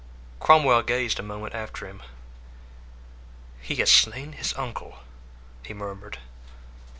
[0.39, 2.01] Cromwell gazed a moment after him.
[3.59, 5.03] "He has slain his uncle!"
[5.63, 6.17] he murmured.